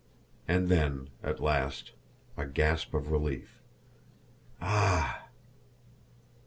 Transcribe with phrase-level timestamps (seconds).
[0.47, 1.91] And then, at last
[2.35, 3.61] a gasp of relief:
[4.59, 5.27] "Ah!"